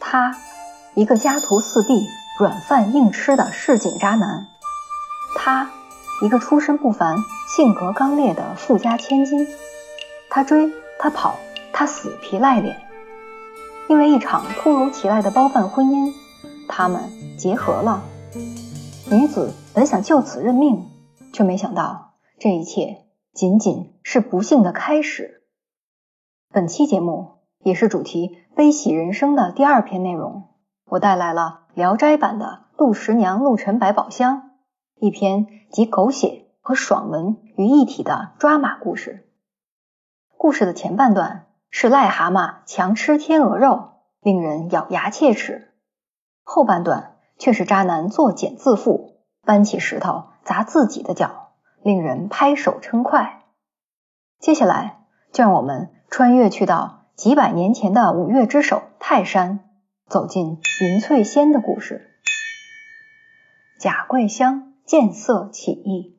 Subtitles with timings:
[0.00, 0.36] 他，
[0.94, 2.06] 一个家徒四壁、
[2.38, 4.46] 软饭硬吃的市井渣男；
[5.36, 5.70] 他，
[6.22, 7.16] 一个出身不凡、
[7.54, 9.46] 性格刚烈的富家千金。
[10.30, 11.38] 他追，他跑，
[11.72, 12.80] 他死皮赖脸。
[13.88, 16.12] 因为一场突如其来的包办婚姻，
[16.68, 18.02] 他们结合了。
[19.10, 20.86] 女子本想就此认命，
[21.32, 25.42] 却没想到这一切仅仅是不幸的开始。
[26.52, 30.48] 本期节目也是主题《悲喜人生》的第二篇内容，
[30.86, 34.36] 我带来了《聊斋》版的《杜十娘陆沉百宝箱》，
[35.00, 39.28] 一篇集狗血和爽文于一体的抓马故事。
[40.36, 43.90] 故事的前半段是癞蛤蟆强吃天鹅肉，
[44.20, 45.68] 令人咬牙切齿；
[46.42, 47.14] 后半段。
[47.40, 49.12] 却是渣男作茧自缚，
[49.44, 51.52] 搬起石头砸自己的脚，
[51.84, 53.44] 令人拍手称快。
[54.40, 59.58] 接下来，就让我们穿越去到几百年前的五岳之首泰山，
[60.06, 62.12] 走进云翠仙的故事。
[63.80, 66.16] 贾桂香见色起意。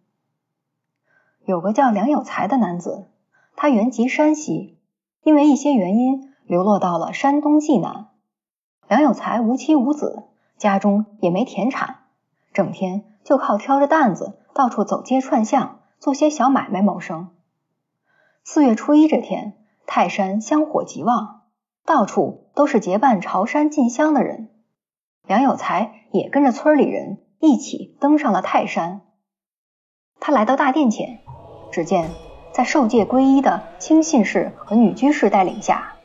[1.46, 3.08] 有个叫梁有才的男子，
[3.56, 4.78] 他原籍山西，
[5.24, 8.10] 因为一些原因流落到了山东济南。
[8.90, 10.24] 梁有才无妻无子。
[10.58, 12.00] 家中也没田产，
[12.52, 17.30] 整天就靠挑着担子到处走街串巷，做些小买卖谋生。
[18.44, 19.54] 四月初一这天，
[19.92, 21.42] 泰山香火极旺，
[21.84, 24.52] 到处都是结伴朝山进香的人。
[25.26, 29.02] 梁有才也跟着村里人一起登上了泰山。
[30.20, 31.22] 他来到大殿前，
[31.72, 32.12] 只见
[32.54, 35.96] 在受戒皈依的清信士和女居士带领下，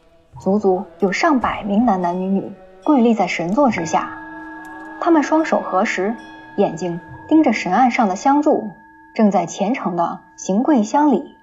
[0.41, 2.51] 足足有上百名男男女女
[2.85, 4.19] 跪立在神座之下。
[4.99, 6.17] 他们双手合十，
[6.57, 8.65] 眼睛盯着神案上的香柱，
[9.15, 11.34] 正在虔诚的行跪香礼。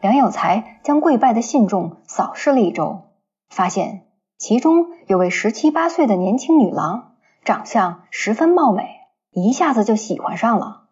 [0.00, 3.02] 梁有才将跪拜的信众扫视了一周，
[3.48, 9.00] 发现其中有位十七八岁的年轻女郎，长相十分貌美，
[9.32, 10.84] 一下子就喜欢上了。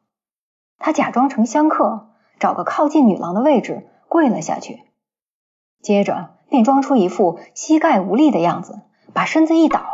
[0.79, 2.09] 他假装成香客，
[2.41, 4.83] 找个靠近女郎的位置跪了下去，
[5.81, 8.81] 接着便装出一副膝盖无力的样子，
[9.13, 9.85] 把身子一倒。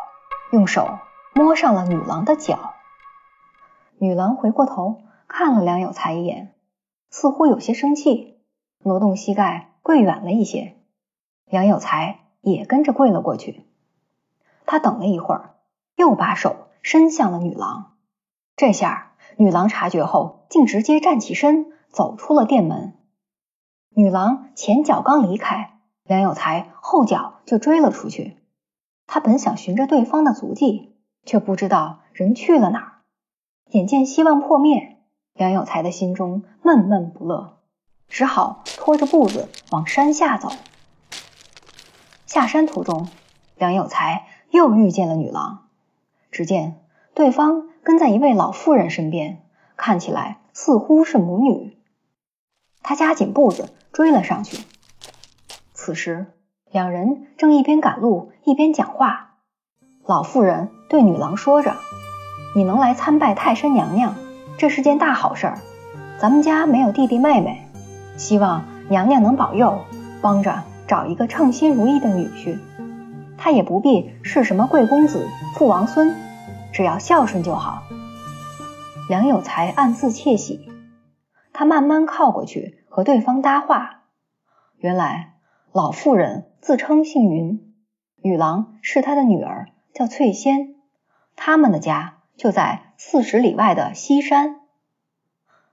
[0.53, 0.99] 用手
[1.35, 2.75] 摸上了女郎的脚，
[3.99, 6.55] 女郎回过头看了梁有才一眼，
[7.11, 8.32] 似乎有些生气，
[8.83, 10.77] 挪动膝盖跪远了一些。
[11.47, 13.65] 梁有才也跟着跪了过去。
[14.67, 15.55] 他等了一会儿，
[15.97, 17.93] 又把手伸向了女郎。
[18.57, 22.95] 这下女郎察觉后，竟直接站起身走出了店门。
[23.91, 28.39] 女郎前脚刚离开，梁有才后脚就追了出去。
[29.07, 32.93] 他本想寻着对方的足迹，却不知道人去了哪儿。
[33.71, 34.97] 眼见希望破灭，
[35.35, 37.59] 梁有才的心中闷闷不乐，
[38.13, 40.53] 只好拖着步子往山下走。
[42.27, 43.09] 下山途中，
[43.57, 45.67] 梁有才又遇见了女郎。
[46.31, 46.79] 只见
[47.15, 49.43] 对方跟在一位老妇人身边，
[49.77, 51.79] 看起来似乎是母女。
[52.83, 54.63] 他加紧步子追了上去。
[55.73, 56.27] 此时。
[56.71, 59.35] 两人正一边赶路一边讲话，
[60.07, 61.77] 老妇人对女郎说着
[62.57, 64.15] ：“你能来参拜泰山娘娘，
[64.57, 65.59] 这是件大好事儿。
[66.19, 67.62] 咱们家没有弟弟妹妹，
[68.17, 69.85] 希望娘娘能保佑，
[70.21, 72.59] 帮着找一个称心如意的女婿。
[73.37, 76.15] 他也不必是什么贵公子、父王孙，
[76.73, 77.83] 只要孝顺就好。”
[79.09, 80.69] 梁有才暗自窃喜，
[81.53, 84.03] 他慢慢靠过去和对方搭话，
[84.79, 85.31] 原来。
[85.75, 87.73] 老妇人自称姓云，
[88.21, 90.75] 女郎是她的女儿，叫翠仙。
[91.35, 94.61] 他们的家就在四十里外的西山。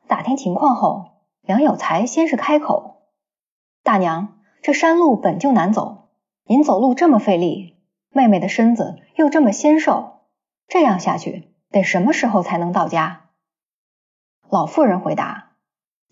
[0.08, 1.09] 打听情况后，
[1.50, 3.08] 梁有才先是开口
[3.82, 6.10] ：“大娘，这山路本就难走，
[6.46, 7.76] 您走路这么费力，
[8.12, 10.20] 妹妹的身子又这么纤瘦，
[10.68, 13.32] 这样下去得什么时候才能到家？”
[14.48, 15.54] 老妇人回答：“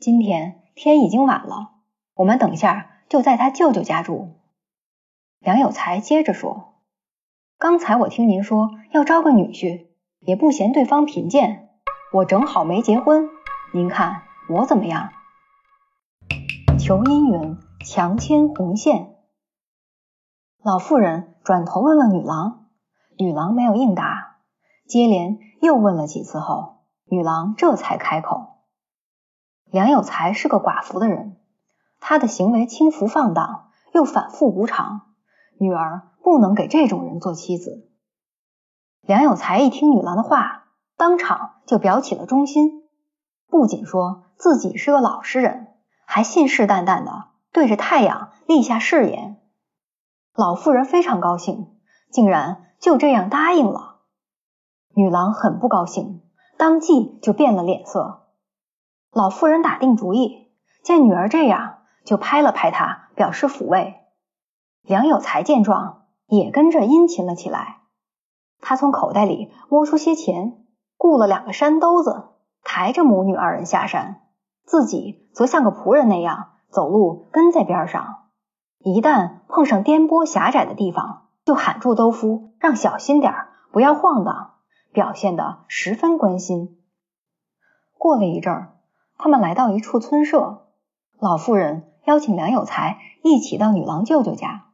[0.01, 1.73] 今天天已经晚了，
[2.15, 4.39] 我们等下。”就在他舅舅家住。
[5.39, 6.81] 梁有才接着说
[7.59, 9.85] ：“刚才我听您说要招个女婿，
[10.19, 11.69] 也不嫌对方贫贱，
[12.11, 13.29] 我正好没结婚，
[13.71, 15.13] 您看我怎么样？”
[16.87, 19.17] 求姻缘，强牵红线。
[20.63, 22.67] 老妇人转头问问女郎，
[23.17, 24.37] 女郎没有应答，
[24.87, 28.61] 接连又问了几次后，女郎这才开口
[29.69, 31.35] ：“梁有才是个寡妇的人。”
[31.99, 35.13] 他的行为轻浮放荡，又反复无常，
[35.59, 37.91] 女儿不能给这种人做妻子。
[39.01, 42.87] 梁有才一听女郎的话，当场就表起了忠心，
[43.49, 45.73] 不仅说自己是个老实人，
[46.07, 49.39] 还信誓旦旦的对着太阳立下誓言。
[50.33, 51.67] 老妇人非常高兴，
[52.11, 53.97] 竟然就这样答应了。
[54.95, 56.21] 女郎很不高兴，
[56.57, 58.29] 当即就变了脸色。
[59.11, 60.47] 老妇人打定主意，
[60.81, 63.95] 见女儿这样，就拍了拍她，表示抚慰。
[64.83, 67.81] 梁有才见状，也跟着殷勤了起来。
[68.61, 70.65] 他从口袋里摸出些钱，
[70.97, 72.29] 雇了两个山兜子，
[72.63, 74.21] 抬着母女二人下山，
[74.67, 78.25] 自己则像个仆人那样走路跟在边上。
[78.79, 84.55] 一旦碰上颠簸狭窄的地方，就喊住兜夫，让小心点儿，不要晃荡，
[84.91, 86.77] 表现得十分关心。
[87.97, 88.75] 过了一阵儿，
[89.17, 90.67] 他们来到一处村舍，
[91.17, 94.65] 老妇人邀请梁有才一起到女郎舅舅家。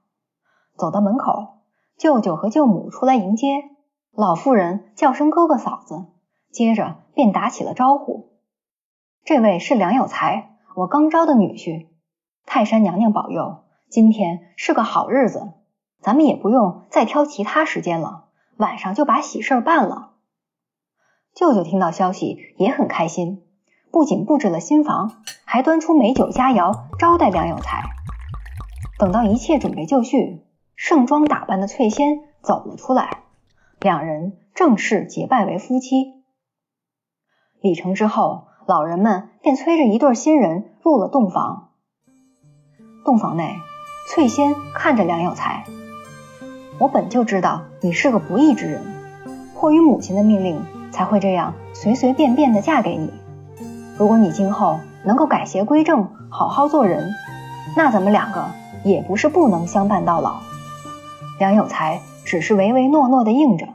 [0.76, 1.60] 走到门口，
[1.98, 3.70] 舅舅和舅母出来迎接。
[4.12, 6.08] 老妇人叫声哥哥嫂子，
[6.52, 8.33] 接着便打起了招呼
[9.26, 11.88] ：“这位是梁有才，我刚招的女婿。
[12.46, 15.54] 泰山娘娘保佑，今天是个好日子，
[16.02, 18.26] 咱们也不用再挑其他时间了，
[18.58, 20.16] 晚上就把喜事办了。”
[21.34, 23.46] 舅舅听到消息也很开心，
[23.92, 27.82] 不仅布置了新房，还端出美酒佳肴招待梁有才。
[29.00, 30.44] 等到一切准备就绪，
[30.76, 33.20] 盛装打扮的翠仙走了出来。
[33.80, 36.26] 两人正式结拜为夫妻。
[37.62, 41.70] 礼成之后，老人们便催着一对新人入了洞房。
[43.06, 43.56] 洞房内，
[44.10, 45.66] 翠仙看着梁有才
[46.80, 48.82] ：“我本就知道你是个不义之人，
[49.56, 53.12] 迫于母亲的命令，才会这样随随便便的嫁给你。
[53.98, 57.12] 如果你今后能够改邪归正，好好做人，
[57.76, 58.46] 那咱们两个
[58.84, 60.42] 也不是不能相伴到老。”
[61.40, 62.02] 梁有才。
[62.26, 63.68] 只是唯唯诺诺的应着。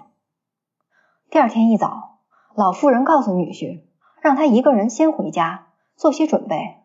[1.31, 2.21] 第二天一早，
[2.55, 3.83] 老妇人告诉女婿，
[4.21, 6.77] 让他一个人先回家做些准备，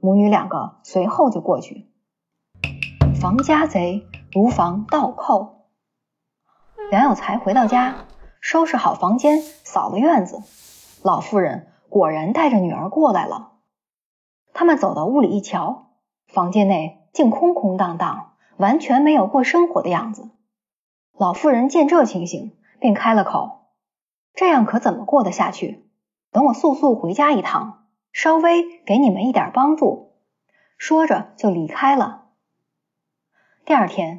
[0.00, 1.90] 母女两个随后就过去。
[3.20, 5.66] 防家贼无防盗寇。
[6.90, 8.06] 梁有才回到家，
[8.40, 10.42] 收拾好房间，扫了院子。
[11.02, 13.52] 老妇人果然带着女儿过来了。
[14.54, 15.90] 他们走到屋里一瞧，
[16.26, 20.30] 房间内竟空空荡荡，完全没有过生活的样子。
[21.16, 23.72] 老妇人见这情形，便开了口
[24.34, 25.87] ：“这样可怎么过得下去？
[26.30, 30.12] 等我速速回家一趟，稍微给你们一点帮助。”
[30.78, 32.26] 说着就离开了。
[33.64, 34.18] 第二天，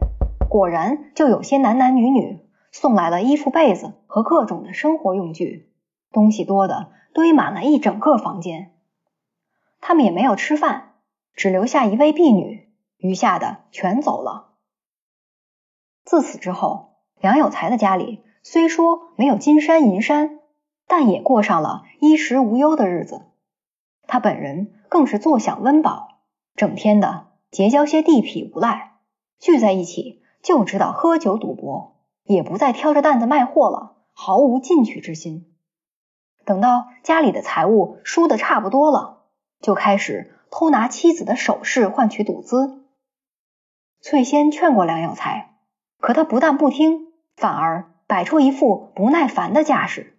[0.49, 5.71] 果然就有些男男女女送来了衣服、被子和各种的生活用具，
[6.11, 8.75] 东西多的堆满了一整个房间。
[9.79, 10.95] 他们也没有吃饭，
[11.33, 14.49] 只留下一位婢女，余下的全走了。
[16.03, 16.87] 自此之后。
[17.21, 20.38] 梁有才的家里虽说没有金山银山，
[20.89, 23.27] 但也过上了衣食无忧的日子。
[24.07, 26.17] 他本人更是坐享温饱，
[26.55, 28.93] 整天的结交些地痞无赖，
[29.37, 35.45] 聚在一起就知道喝酒赌博，也不再挑着担子卖货了，毫无进取之心。
[36.43, 39.19] 等到家里的财物输的差不多了，
[39.61, 42.83] 就开始偷拿妻子的首饰换取赌资。
[44.01, 45.53] 翠仙劝过梁有才，
[45.99, 47.09] 可他不但不听。
[47.35, 50.18] 反而摆出一副不耐烦的架势，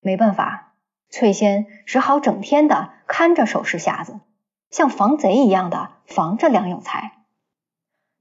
[0.00, 0.74] 没办法，
[1.10, 4.20] 翠仙只好整天的看着首饰匣子，
[4.70, 7.24] 像防贼一样的防着梁有才。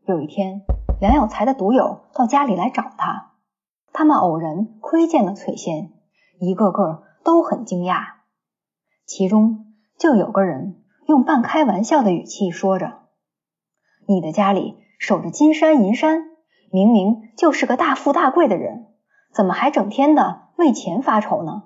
[0.06, 0.62] 有一天，
[1.00, 3.34] 梁有才的赌友到家里来找他，
[3.94, 5.92] 他们偶然窥见了翠仙，
[6.40, 8.14] 一个个都很惊讶，
[9.06, 13.04] 其中就有个人用半开玩笑的语气说着
[14.08, 16.26] ：“你的家里守着金山银山。”
[16.70, 18.88] 明明就是个大富大贵的人，
[19.34, 21.64] 怎么还整天的为钱发愁呢？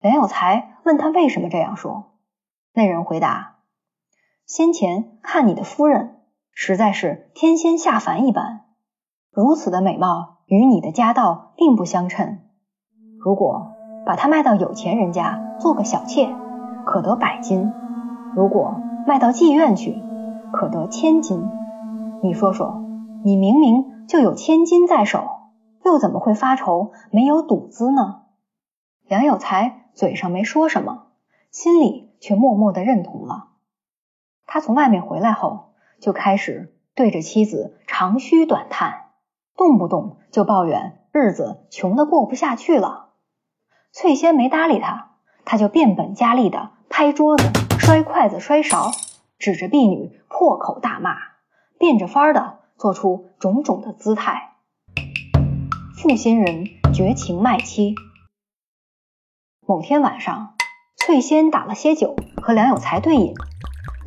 [0.00, 2.12] 梁有才问他为什么这样说，
[2.72, 3.56] 那人回答：
[4.46, 6.20] 先前看你的夫人
[6.52, 8.62] 实在是天仙下凡一般，
[9.30, 12.38] 如此的美貌与你的家道并不相称。
[13.18, 13.72] 如果
[14.06, 16.34] 把她卖到有钱人家做个小妾，
[16.86, 17.70] 可得百金；
[18.34, 20.02] 如果卖到妓院去，
[20.50, 21.46] 可得千金。
[22.22, 22.80] 你说说。
[23.22, 25.28] 你明明就有千金在手，
[25.84, 28.22] 又怎么会发愁没有赌资呢？
[29.06, 31.08] 梁有才嘴上没说什么，
[31.50, 33.48] 心里却默默的认同了。
[34.46, 39.10] 他从外面回来后，就开始对着妻子长吁短叹，
[39.56, 43.10] 动不动就抱怨日子穷的过不下去了。
[43.92, 45.12] 翠仙没搭理他，
[45.44, 47.44] 他就变本加厉的拍桌子、
[47.78, 48.90] 摔筷子、摔勺，
[49.38, 51.16] 指着婢女破口大骂，
[51.78, 52.58] 变着法儿的。
[52.80, 54.54] 做出种种的姿态，
[55.98, 57.94] 负心人绝情卖妻。
[59.70, 60.54] 某天晚上，
[60.96, 63.34] 翠仙打了些酒，和梁有才对饮。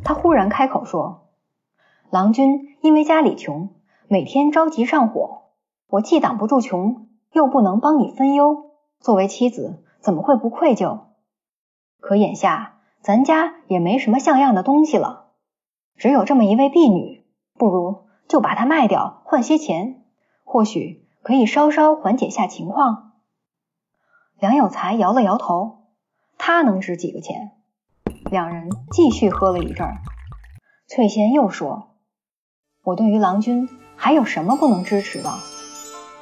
[0.04, 1.30] 他忽然开口说
[2.12, 3.70] ：“郎君因为家里穷，
[4.06, 5.44] 每天着急上火。
[5.88, 10.98] 我既挡不住穷，又不能帮你分忧，作为妻子，怎么会不愧疚？
[11.98, 15.28] 可眼下咱家也没什么像样的东西了，
[15.96, 20.04] 只有这么一位婢女，不如就把她卖掉换些钱，
[20.44, 23.03] 或许可以稍稍缓解下情况。
[24.44, 25.86] 梁有才摇了摇头，
[26.36, 27.52] 他能值几个钱？
[28.30, 30.02] 两人继续喝了一阵儿，
[30.86, 31.94] 翠仙又说
[32.84, 35.32] ：“我对于郎君还有什么不能支持的？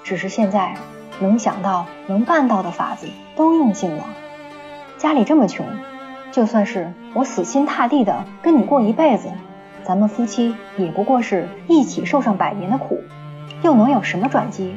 [0.04, 0.76] 只是现在
[1.18, 4.04] 能想到、能办到的法子都用尽了。
[4.98, 5.66] 家里这么穷，
[6.30, 9.32] 就算是我死心塌地的跟你过一辈子，
[9.82, 13.00] 咱们夫妻也不过是一起受上百年的苦，
[13.64, 14.76] 又能有什么转机？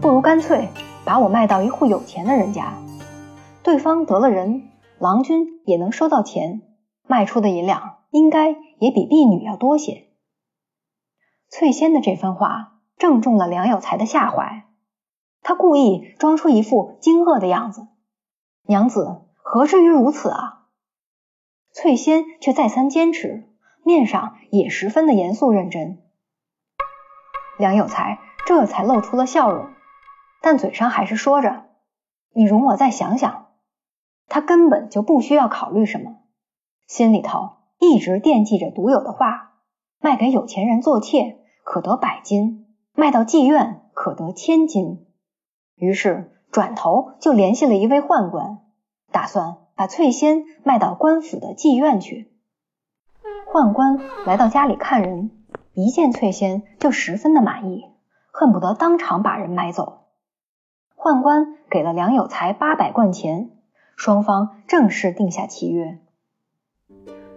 [0.00, 0.68] 不如干脆……”
[1.04, 2.72] 把我卖到一户有钱的人家，
[3.62, 6.62] 对方得了人，郎君也能收到钱，
[7.06, 10.08] 卖出的银两应该也比婢女要多些。
[11.50, 14.64] 翠仙的这番话正中了梁有才的下怀，
[15.42, 17.86] 他故意装出一副惊愕的样子
[18.66, 20.62] ：“娘子何至于如此啊？”
[21.70, 23.48] 翠仙却再三坚持，
[23.82, 25.98] 面上也十分的严肃认真。
[27.58, 29.73] 梁有才这才露出了笑容。
[30.44, 31.64] 但嘴上还是说着
[32.34, 33.46] ：“你容我再想想。”
[34.28, 36.16] 他根本就不需要考虑什么，
[36.86, 39.54] 心里头一直惦记着独有的画：
[40.00, 45.06] 卖给有钱人做妾可得百金，卖到妓院可得千金。
[45.76, 48.58] 于是转头就联系了一位宦官，
[49.10, 52.30] 打算把翠仙卖到官府的妓院去。
[53.50, 55.30] 宦官来到家里看人，
[55.72, 57.86] 一见翠仙就十分的满意，
[58.30, 60.03] 恨不得当场把人买走。
[61.04, 63.50] 宦官给了梁有才八百贯钱，
[63.94, 65.98] 双方正式定下契约。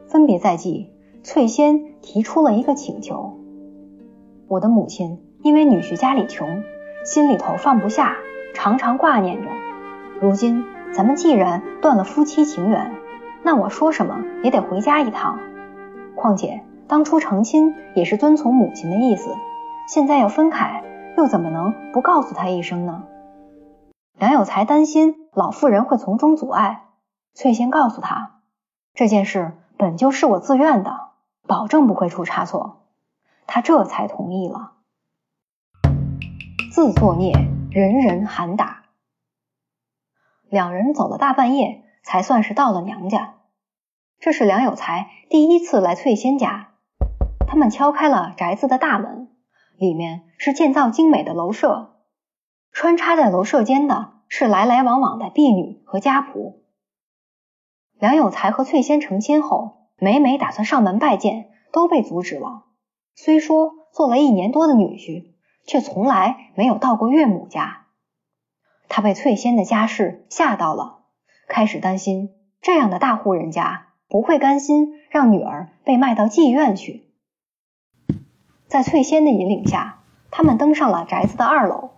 [0.07, 3.37] 分别在即，翠仙提出了一个请求：
[4.47, 6.63] 我的母亲因为女婿家里穷，
[7.03, 8.15] 心里头放不下，
[8.53, 9.49] 常常挂念着。
[10.21, 12.93] 如今咱们既然断了夫妻情缘，
[13.43, 15.39] 那我说什么也得回家一趟。
[16.15, 19.29] 况且当初成亲也是遵从母亲的意思，
[19.93, 20.81] 现在要分开，
[21.17, 23.03] 又怎么能不告诉他一声呢？
[24.19, 26.85] 梁有才担心老妇人会从中阻碍，
[27.35, 28.41] 翠仙告诉他，
[28.95, 31.09] 这件事本就是我自愿的，
[31.45, 32.87] 保证不会出差错。
[33.45, 34.73] 他这才同意了。
[36.71, 37.31] 自作孽，
[37.69, 38.85] 人人喊打。
[40.49, 43.35] 两人走了大半夜，才算是到了娘家。
[44.19, 46.69] 这是梁有才第一次来翠仙家。
[47.47, 49.29] 他们敲开了宅子的大门，
[49.77, 51.96] 里面是建造精美的楼舍。
[52.71, 56.55] 穿插在楼舍间的是来来往往的婢女和家仆。
[57.99, 62.65] 梁有才和翠仙成亲后，每每打算上门拜见，都被阻止了。
[63.15, 65.33] 虽说做了一年多的女婿，
[65.65, 67.85] 却从来没有到过岳母家。
[68.87, 70.99] 他被翠仙的家世吓到了，
[71.47, 72.29] 开始担心
[72.61, 77.09] 这样的大户人家不会甘心让女儿被卖到妓院去。
[78.67, 81.91] 在翠仙的引领下，他们登上了宅子的二楼。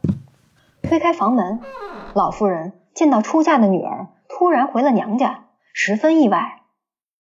[0.90, 1.60] 推开房门，
[2.16, 6.64] 老妇人见到出嫁的女儿突然回了娘家，十分意外。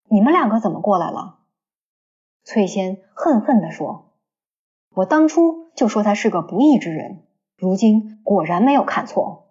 [0.09, 1.41] 你们两个怎么过来了？
[2.45, 4.15] 翠仙恨恨地说
[4.97, 7.27] ：“我当初就说他是个不义之人，
[7.59, 9.51] 如今果然没有看错。”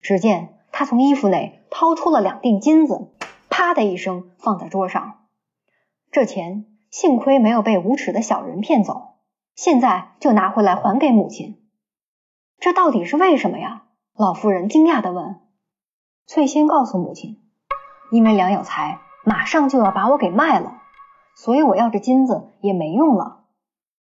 [0.00, 3.12] 只见他从衣服内掏出了两锭金子，
[3.50, 5.26] 啪的一声放在桌上。
[6.10, 9.18] 这钱幸亏没有被无耻的小人骗走，
[9.54, 11.62] 现在就拿回来还给母亲。
[12.58, 13.82] 这到底是为什么呀？
[14.16, 15.40] 老妇人惊讶的问。
[16.26, 17.42] 翠仙告诉母亲
[18.10, 20.80] ：“因为梁有才马上就要把我给卖了，
[21.36, 23.44] 所以我要这金子也没用了。”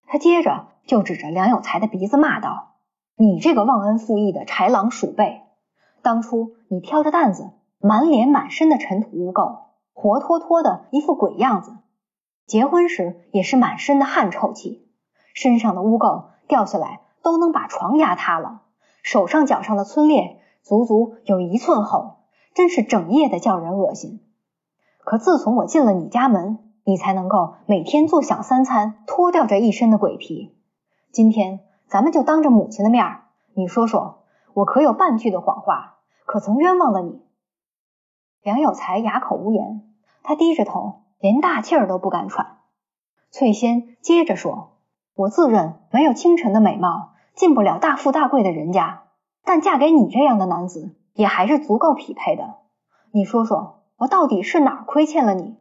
[0.09, 2.77] 他接着就指着梁有才的鼻子骂道
[3.15, 5.43] ：“你这个忘恩负义的豺狼鼠辈！
[6.03, 11.77] 当初你挑着担子，满脸满身的尘土污垢，活脱脱的一副鬼样子。
[12.47, 14.89] 结婚时也是满身的汗臭气，
[15.35, 18.63] 身上的污垢掉下来。”都能把床压塌了，
[19.03, 22.19] 手上脚上的皴裂足足有一寸厚，
[22.55, 24.21] 真是整夜的叫人恶心。
[25.05, 30.57] 可自从我进了你家门，你才能够每天坐享三餐，脱掉这一身的鬼皮。
[31.13, 33.05] 今天咱们就当着母亲的面，
[33.55, 34.25] 你说说
[34.55, 35.99] 我可有半句的谎话？
[36.27, 37.21] 可曾冤枉了你？
[38.43, 39.83] 梁有才哑口无言，
[40.23, 42.59] 他低着头，连大气儿都不敢喘。
[43.31, 44.80] 翠仙接着说。
[45.15, 49.03] 我自认没有清晨的美貌，进不了大富大贵的人家，
[49.45, 52.57] 但嫁给你这样的男子，也还是足够匹配的。
[53.13, 55.57] 你说说，我到底是哪亏欠了你？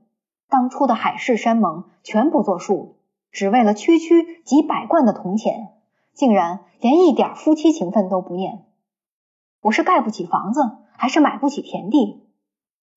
[0.48, 2.98] 当初的海誓山盟全不作数，
[3.32, 5.74] 只为了区区几百贯的铜钱，
[6.14, 8.66] 竟然连一点夫妻情分都不念。
[9.62, 10.62] 我是盖不起房子，
[10.96, 12.26] 还是买不起田地？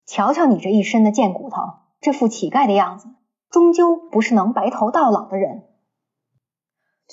[0.06, 1.56] 瞧瞧你这一身的贱骨头，
[2.00, 3.08] 这副乞丐的样子，
[3.50, 5.64] 终究不是能白头到老的人。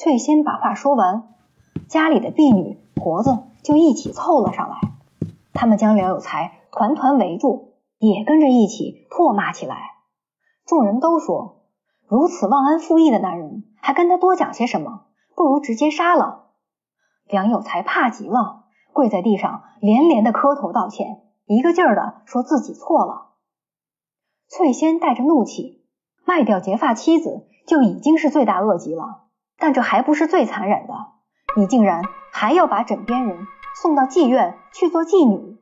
[0.02, 1.28] 翠心把话说完，
[1.90, 4.78] 家里的婢女婆子就一起凑了上来，
[5.52, 9.76] 他们将梁有才团团围住，也跟着一起唾骂起来。
[10.66, 11.66] 众人都说，
[12.08, 15.02] 如此忘恩负义的男人，还跟他多讲些什么？
[15.36, 16.46] 不如直接杀了。
[17.28, 21.24] 梁有才怕极了，跪在地上连连的磕头道歉。
[21.46, 23.32] 一个劲儿的说自己错了。
[24.48, 25.84] 翠仙带着怒气，
[26.24, 29.26] 卖掉结发妻子就已经是罪大恶极了，
[29.60, 30.94] 但这还不是最残忍的，
[31.58, 35.58] 你竟然还要把枕边人送到妓院去做妓女。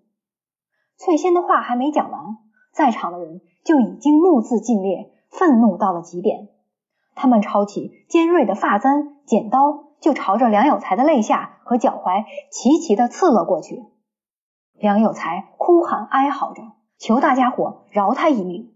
[0.97, 2.37] 翠仙的话还没讲完，
[2.73, 6.49] 在场的人就已经目眦尽裂，愤怒到了极点。
[7.15, 13.83] 他们抄起尖锐的发簪、剪刀，就朝着梁有才的肋下和脚踝齐齐的刺了过去。
[14.73, 16.61] 梁有才哭喊哀嚎着，
[16.99, 18.75] 求大家伙饶他一命。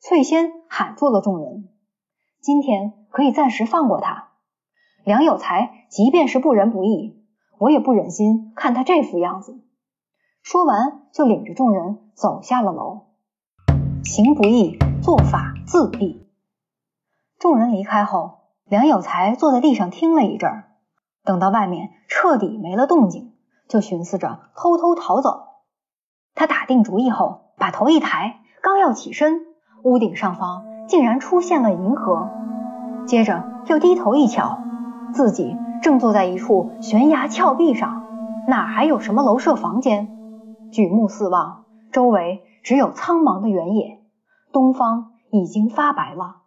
[0.00, 1.68] 翠仙喊住了众人，
[2.40, 4.28] 今天可以暂时放过他。
[5.04, 7.24] 梁有才即便是不仁不义，
[7.58, 9.60] 我也不忍心看他这副样子。
[10.42, 13.06] 说完，就领着众人走下了楼。
[14.04, 16.26] 行不义，做法自毙。
[17.38, 20.64] 众人离开后，梁有才坐在地上听了一阵儿，
[21.24, 23.34] 等到外面彻底没了动静。
[23.68, 25.44] 就寻思着偷偷逃走。
[26.34, 29.42] 他打定主意后，把头一抬，刚要起身，
[29.82, 32.30] 屋顶上方竟然出现了银河。
[33.08, 34.58] 接着又低头一瞧，
[35.14, 38.04] 自己正坐在一处悬崖峭壁上，
[38.46, 40.14] 哪还有什么楼舍房间？
[40.70, 44.02] 举目四望，周围只有苍茫的原野，
[44.52, 46.42] 东方已经发白了。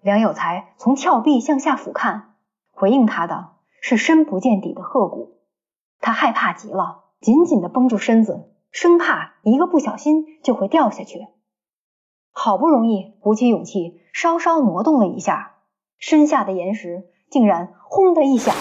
[0.00, 2.26] 梁有才从峭壁向下俯瞰，
[2.70, 3.48] 回应他的
[3.80, 5.40] 是深不见底的鹤谷。
[5.98, 11.26] 他害怕极了，紧紧的绷住身子，生怕一个不小心就会掉下去。
[12.30, 15.56] 好不容易鼓起勇气，稍稍挪动了一下，
[15.98, 18.54] 身下的岩石竟然轰的一响，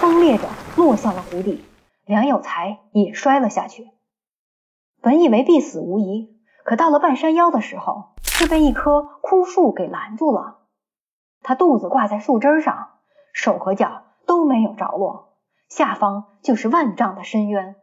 [0.00, 1.64] 崩裂着落向了湖底。
[2.04, 3.88] 梁有才也摔了下去。
[5.00, 10.58] 本以为必死无疑，可到了半山腰的时候，却被一棵枯树给拦住了。
[11.42, 12.88] 他肚子挂在树枝上，
[13.32, 15.38] 手和脚都没有着落。
[15.68, 17.76] 下方就是万丈的深渊，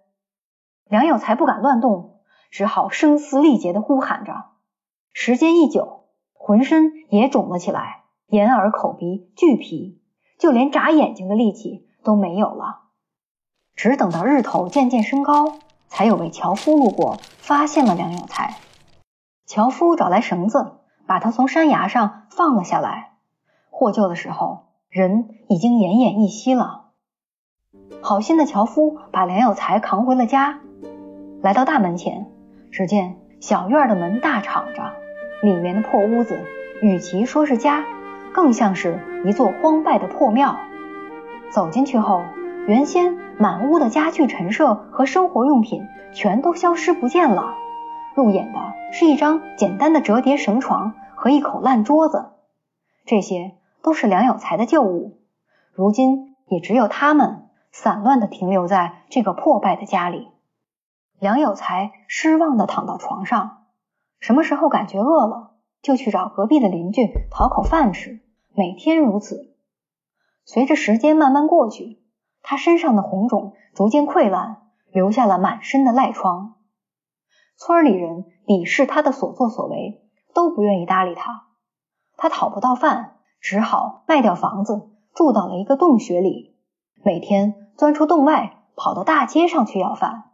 [0.86, 2.20] 梁有才不敢乱动，
[2.52, 4.46] 只好声嘶力竭的呼喊着。
[5.14, 6.01] 时间一久，
[6.44, 10.02] 浑身也肿了起来，眼耳口鼻俱疲，
[10.40, 12.80] 就连眨眼睛的力气都没有了。
[13.76, 18.56] 只等到日头渐渐升高，才有位樵夫路过，发现了梁有才。
[19.46, 23.12] 樵夫找来绳子，把他从山崖上放了下来。
[23.70, 26.90] 获救的时候，人已经奄奄一息了。
[28.02, 30.60] 好心的樵夫把梁有才扛回了家，
[31.44, 32.32] 来到大门前，
[32.72, 34.92] 只见小院的门大敞着，
[35.42, 36.40] 里面的破屋子，
[36.82, 37.84] 与其说是家，
[38.34, 40.58] 更像是一座荒败的破庙。
[41.50, 42.24] 走进去后，
[42.68, 47.56] 原先满屋的家具陈设和生活用品全都消失不见了，
[48.16, 48.60] 入眼的
[48.94, 52.32] 是一张简单的折叠绳床和一口烂桌子，
[53.06, 55.18] 这些都是梁有才的旧物，
[55.74, 57.48] 如今也只有他们。
[57.74, 60.28] 散乱的停留在这个破败的家里，
[61.20, 63.61] 梁有才失望的躺到床上。
[64.22, 68.22] 什么时候感觉饿了，就去找隔壁的邻居讨口饭吃，
[68.54, 69.56] 每天如此。
[70.46, 72.04] 随着时间慢慢过去，
[72.44, 76.56] 他身上的红肿逐渐溃烂，留下了满身的赖疮。
[77.58, 80.04] 村里人鄙视他的所作所为，
[80.36, 81.48] 都不愿意搭理他。
[82.16, 86.56] 他讨不到饭，只好卖掉房子，住到了一个洞穴里。
[87.04, 90.32] 每天钻出洞外，跑到大街上去要饭。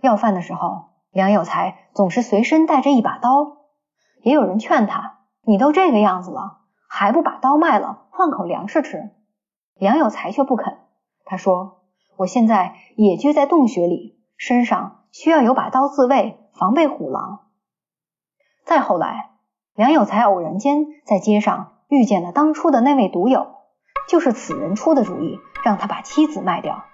[0.00, 3.58] 要饭的时候，梁有才总是随身带着一把刀。
[4.22, 9.10] 也有人劝他：“你都这个样子了，还不把刀卖了，换口粮食吃？”
[9.78, 10.78] 梁有才却不肯。
[11.24, 11.82] 他说
[12.16, 17.40] ：“我现在野居在洞穴里，身上需要有把刀自卫，防备虎狼。”
[18.64, 19.32] 再后来，
[19.74, 23.56] 梁有才偶然间在街上遇见了当初的那位赌友。
[24.08, 26.84] 就是此人出的主意，让他把妻子卖掉。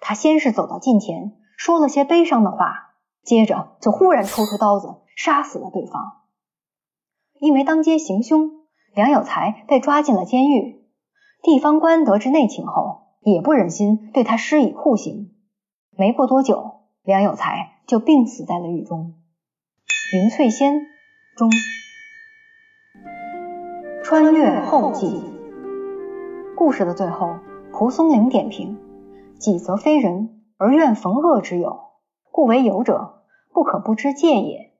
[0.00, 2.81] 他先是走到近前，说了些悲伤的话，
[3.22, 6.22] 接着就忽然抽出刀子，杀死了对方。
[7.38, 8.50] 因为当街行凶，
[8.94, 10.84] 梁有才被抓进了监狱。
[11.42, 15.32] 地方官得知内情后，也不忍心对他施以酷刑。
[15.96, 19.14] 没过多久，梁有才就病死在了狱中。
[20.14, 20.86] 云翠仙
[21.36, 21.50] 中，
[24.04, 25.22] 穿越后记。
[26.56, 27.36] 故事的最后，
[27.72, 28.78] 蒲松龄点评：
[29.38, 31.91] 己则非人，而愿逢恶之友，
[32.32, 33.20] 故为友者，
[33.52, 34.72] 不可不知戒也。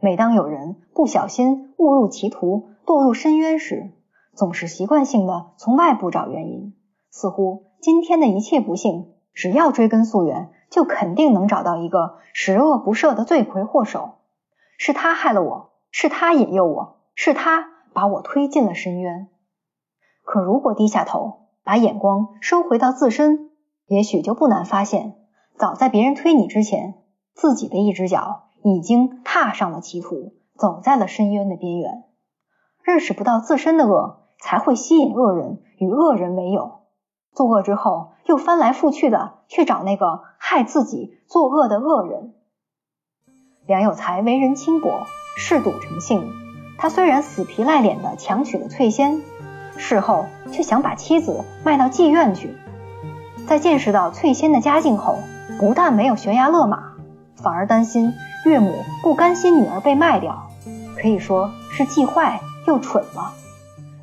[0.00, 3.90] 每当有人不小心误入歧途，堕入深渊时，
[4.34, 6.74] 总是习惯性的从外部找原因，
[7.08, 14.16] 似乎今天的一切不幸，只要追根溯源，就肯定能找到一个十恶不赦的罪魁祸首。
[14.76, 19.28] 是他害了我，是他引诱我，是他把我推进了深渊。
[20.22, 23.50] 可如果低下头，把眼光收回到自身，
[23.86, 25.14] 也许就不难发现，
[25.56, 26.94] 早在别人推你之前，
[27.34, 32.04] 自己的一只脚已经踏上了歧途，走在了深渊的边缘。
[32.82, 36.80] 认识不到自身的恶，才会吸引恶人与恶人为友。
[37.32, 42.34] 作恶之后，又翻来覆去的去找那个害自己作恶的恶人。
[43.66, 46.30] 梁有才为人轻薄，嗜赌成性。
[46.76, 49.22] 他虽然死皮赖脸的强娶了翠仙，
[49.76, 52.56] 事后却想把妻子卖到妓院去。
[53.46, 55.18] 在见识到翠仙的家境后，
[55.58, 56.94] 不但没有悬崖勒马，
[57.36, 58.12] 反而担心
[58.44, 60.50] 岳母不甘心女儿被卖掉，
[60.96, 63.32] 可以说是既坏又蠢了。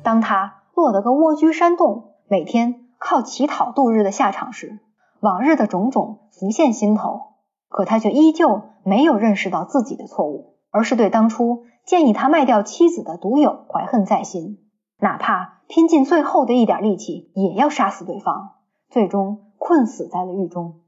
[0.02, 4.80] 当他落得个蜗居山洞，每天靠乞讨度日的下场时，
[5.20, 7.20] 往日的种种浮现心头。
[7.68, 14.58] 可他却依旧没有认识到自己的错误，而是对当初建议他卖掉妻子的毒友怀恨在心，
[14.98, 18.56] 哪怕拼尽最后的一点力气也要杀死对方，
[18.90, 20.81] 最终困死在了狱中。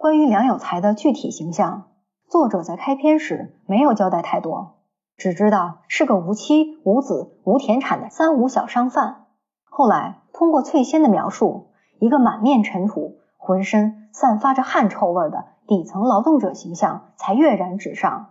[0.00, 1.90] 关于梁有才的具体形象，
[2.26, 4.76] 作者在开篇时没有交代太多，
[5.18, 9.26] 只知道是个无妻无子无田产的三无小商贩。
[9.64, 11.66] 后来通过翠仙的描述，
[11.98, 15.44] 一个满面尘土、浑身散发着汗臭味的。
[15.66, 18.30] 底层劳动者形象才跃然纸上。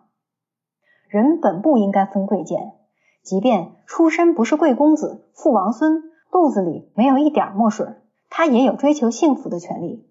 [1.08, 2.74] 人本不应该分贵贱，
[3.22, 6.02] 即便出身不是贵公子、富王孙，
[6.32, 7.86] 肚子里没有一点墨水，
[8.32, 10.09] 他也有追求幸福的权利。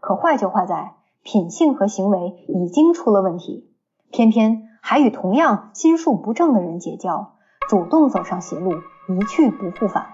[0.00, 3.72] 可坏就坏在品性和行为已经出了问题，
[4.10, 7.34] 偏偏还与同样心术不正的人结交，
[7.68, 8.72] 主动走上邪路，
[9.08, 10.06] 一去不复返。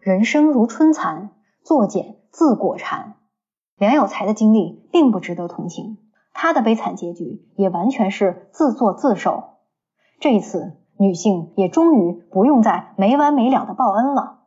[0.00, 1.30] 人生如春蚕，
[1.62, 3.16] 作茧自裹蝉。
[3.76, 5.98] 梁有才的经历并不值得同情，
[6.32, 9.44] 他的悲惨结局也完全是自作自受。
[10.20, 14.39] 这一次，女性也终于不用再没完没了的报恩了。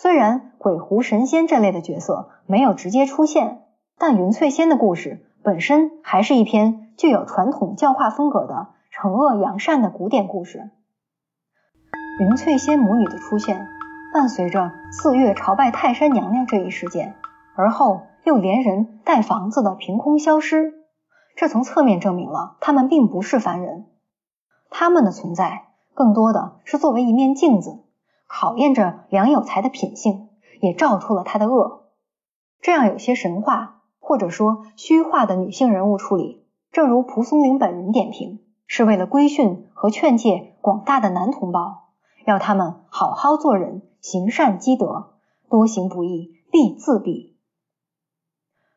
[0.00, 3.64] 虽然鬼狐神仙这类的角色没有直接出现，
[3.98, 10.70] 但云翠仙的故事本身还是一篇具有传统教化风格的惩恶扬善的古典故事。
[12.20, 13.66] 云翠仙母女的出现，
[14.14, 17.16] 伴随着四月朝拜泰山娘娘这一事件，
[17.56, 18.02] 而后。
[18.24, 20.74] 又连人带房子的凭空消失，
[21.34, 23.86] 这从侧面证明了他们并不是凡人。
[24.68, 27.78] 他们的存在更多的是作为一面镜子，
[28.28, 30.28] 考验着梁有才的品性，
[30.60, 31.88] 也照出了他的恶。
[32.60, 41.88] 这样有些神话或者说虚化的女性人物处理，正如蒲松龄本人点评，是为了规训和劝诫广大的男同胞，
[42.26, 45.14] 要他们好好做人，行善积德，
[45.48, 47.34] 多行不义必自毙。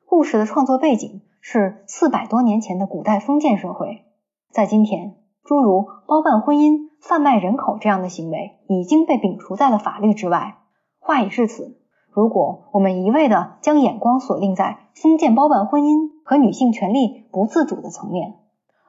[0.05, 4.05] 故事的创作背景是四百多年前的古代封建社会，
[4.49, 10.57] 在今天，诸如包办婚姻、贩卖人口这样的行为已经被摒除在了法律之外。
[10.99, 11.77] 话已至此，
[12.11, 18.35] 如果我们一味的将眼光锁定在封建包办婚姻和女性权利不自主的层面，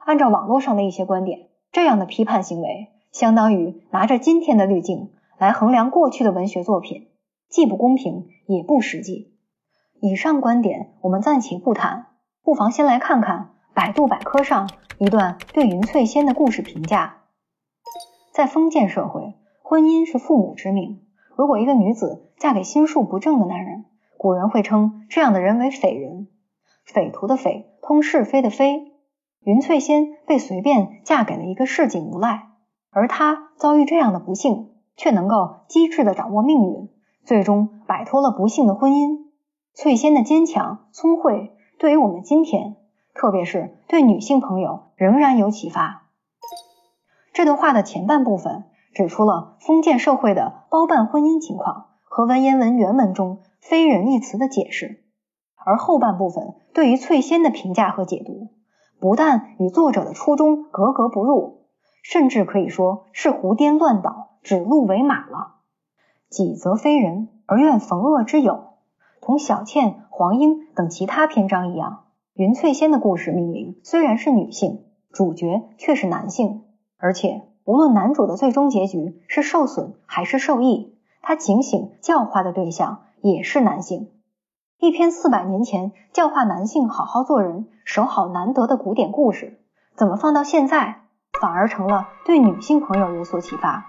[0.05, 7.07] 按照网络上的一些观点，这样的批判行为相当于拿着今天的滤镜来衡量过去的文学作品，
[7.49, 9.33] 既不公平也不实际。
[9.99, 12.07] 以上观点我们暂且不谈，
[12.43, 17.23] 不妨先来看看百度百科上一段对云翠仙的故事评价。
[18.31, 19.33] 在封建社会，
[19.63, 21.01] 婚姻是父母之命。
[21.35, 23.85] 如果一个女子嫁给心术不正的男人，
[24.17, 26.27] 古人会称这样的人为匪人。
[26.85, 28.91] 匪徒的匪，通是非的非。
[29.41, 32.49] 云翠仙被随便嫁给了一个市井无赖，
[32.91, 36.89] 而她遭遇这样的不幸，却能够机智的掌握命运，
[37.25, 39.31] 最终摆脱了不幸的婚姻。
[39.73, 42.75] 翠仙的坚强聪慧，对于我们今天，
[43.13, 46.03] 特别是对女性朋友，仍然有启发。
[47.31, 55.03] 这段话的前半部分指出了封建社会的包办婚姻情况和文言文原文中“非人”一词的解释，
[55.55, 58.49] 而后半部分对于翠仙的评价和解读，
[58.99, 61.65] 不但与作者的初衷格格不入，
[62.03, 65.55] 甚至可以说是胡颠乱倒、指鹿为马了。
[66.29, 68.73] 己则非人，而愿逢恶之友。
[69.21, 72.02] 同小倩、黄莺等其他篇章一样，
[72.35, 76.63] 云翠仙的故事命名虽然是女性，主角却是男性，
[76.97, 84.09] 而且无论男主的最终结局是受损还是受益，他警醒教化的对象也是男性。
[84.79, 89.59] 一篇四百年前教化男性好好做人、守好难得的古典故事，
[89.95, 91.01] 怎么放到现在，
[91.39, 93.85] 反而成了对女性朋友有所启发？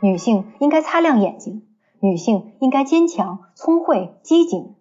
[0.00, 1.66] 女性应该擦亮眼睛，
[1.98, 4.76] 女性应该坚强、聪慧、机警。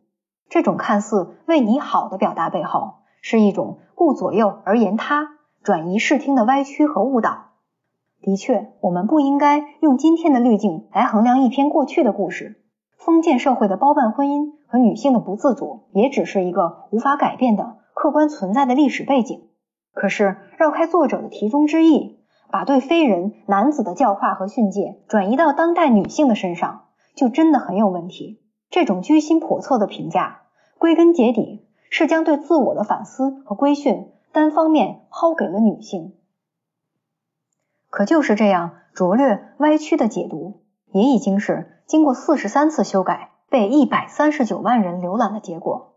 [0.48, 5.30] 这种看似为你好的表达背后，是一种顾左右而言他、
[5.64, 7.50] 转移视听的歪曲和误导。
[8.22, 12.62] 的确，我们不应该用今天的滤镜来衡量一篇过去的故事。
[12.98, 19.48] 封建社会的包办婚姻和女性的不自主，也只是一个无法改变的客观存在的历史背景。
[19.94, 22.20] 可是，绕开作者的题中之意，
[22.52, 28.42] 把对非人男子的教化和训诫转移到当代女性的身上，就真的很有问题。
[28.70, 30.42] 这种居心叵测的评价，
[30.78, 36.14] 归根结底是将对自我的反思和规训单方面抛给了女性。
[37.90, 41.76] 可就是这样拙劣歪曲的解读，也已经是。
[41.88, 45.96] 经过四十三次修改，被一百三十九万人浏览的结果，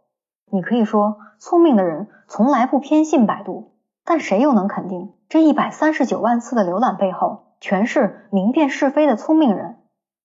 [0.51, 3.73] 你可以说聪明的人从来不偏信百度，
[4.07, 9.77] 但谁又能肯定这一百三十九万次的浏览背后全是明辨是非的聪明人？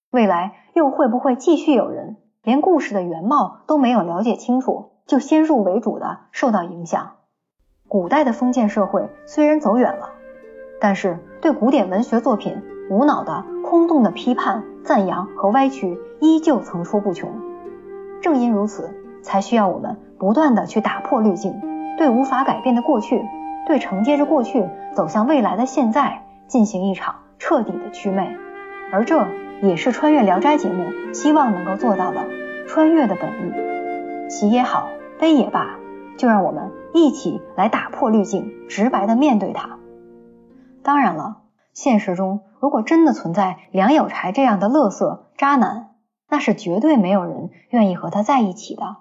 [0.09, 7.13] 未来又会不会继续有人连故事的原貌都没有了解清楚，就先入为主的受到影响？
[7.87, 10.09] 古代的封建社会虽然走远了，
[10.79, 14.63] 但是对古典文学作品无脑的、空洞的批判。
[14.83, 17.29] 赞扬和歪曲依旧层出不穷，
[18.21, 18.89] 正因如此，
[19.21, 21.59] 才需要我们不断的去打破滤镜，
[21.97, 23.21] 对无法改变的过去，
[23.67, 24.63] 对承接着过去
[24.95, 28.37] 走向未来的现在进行一场彻底的祛魅。
[28.93, 29.27] 而这
[29.61, 32.21] 也是穿越聊斋节目希望能够做到的
[32.65, 34.29] 穿越的本意。
[34.29, 34.87] 喜也好，
[35.19, 35.79] 悲也罢，
[36.17, 39.77] 就让我们一起来打破滤镜，直白的面对它。
[40.83, 41.43] 当然了。
[41.73, 45.91] 现实中，如果真的存在梁有柴这样的乐色渣男，
[46.27, 48.97] 那是绝对没有人愿意和他在一起的。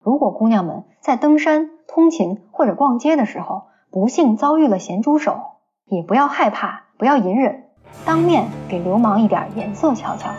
[0.00, 5.40] 如果姑娘们在登山、通勤或者逛街的时候不幸遭遇了咸猪手，
[5.86, 7.64] 也不要害怕，不要隐忍，
[8.06, 10.30] 当面给流氓一点颜色瞧瞧。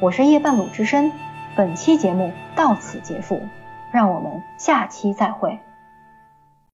[0.00, 1.10] 我是夜半鲁智深，
[1.56, 3.40] 本期节目到此结束，
[3.90, 5.58] 让我们下期再会。